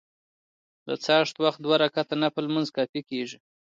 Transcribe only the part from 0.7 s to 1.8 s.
د څاښت وخت دوه